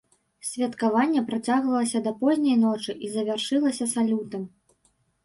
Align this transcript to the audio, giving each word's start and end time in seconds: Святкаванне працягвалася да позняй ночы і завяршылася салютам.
Святкаванне 0.51 1.21
працягвалася 1.27 2.01
да 2.07 2.13
позняй 2.21 2.57
ночы 2.63 2.91
і 3.09 3.11
завяршылася 3.17 3.89
салютам. 3.93 4.49